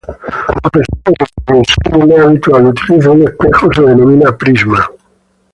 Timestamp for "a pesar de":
0.65-1.13